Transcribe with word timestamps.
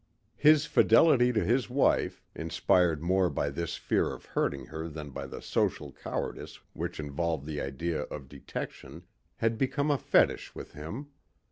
His 0.37 0.65
fidelity 0.65 1.31
to 1.31 1.43
his 1.43 1.69
wife, 1.69 2.23
inspired 2.35 3.03
more 3.03 3.29
by 3.29 3.51
this 3.51 3.75
fear 3.77 4.13
of 4.13 4.25
hurting 4.25 4.65
her 4.65 4.89
than 4.89 5.11
by 5.11 5.27
the 5.27 5.43
social 5.43 5.91
cowardice 5.91 6.59
which 6.73 6.99
involved 6.99 7.45
the 7.45 7.61
idea 7.61 8.05
of 8.05 8.27
detection, 8.27 9.03
had 9.35 9.59
become 9.59 9.91
a 9.91 9.99
fetish 9.99 10.55
with 10.55 10.71
him. 10.73 11.09